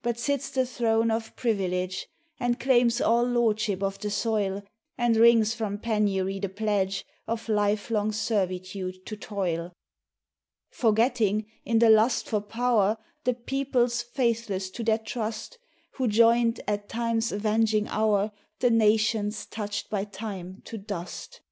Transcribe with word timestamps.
But 0.00 0.18
sits 0.18 0.48
the 0.48 0.64
throne 0.64 1.10
of 1.10 1.36
privilege, 1.36 2.08
And 2.40 2.58
claims 2.58 3.02
all 3.02 3.22
lordship 3.22 3.82
of 3.82 3.98
the 3.98 4.10
soil, 4.10 4.62
And 4.96 5.14
wrings 5.14 5.52
from 5.52 5.76
penury 5.76 6.38
the 6.38 6.48
pledge 6.48 7.04
Of 7.26 7.50
lifelong 7.50 8.12
servitude 8.12 9.04
to 9.04 9.14
toil, 9.14 9.74
Forgetting, 10.70 11.44
in 11.66 11.80
the 11.80 11.90
lust 11.90 12.28
for 12.30 12.40
pow'r, 12.40 12.96
The 13.24 13.34
peoples 13.34 14.00
faithless 14.00 14.70
to 14.70 14.82
their 14.84 14.96
trust, 14.96 15.58
Who 15.96 16.08
joined, 16.08 16.62
at 16.66 16.88
Time's 16.88 17.30
avenging 17.30 17.88
hour, 17.88 18.32
The 18.60 18.70
nations 18.70 19.44
touched 19.44 19.90
by 19.90 20.04
Time 20.04 20.62
to 20.64 20.78
dust. 20.78 21.42